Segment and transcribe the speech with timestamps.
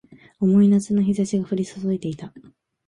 [0.39, 2.33] 重い夏の日差しが降り注いでいた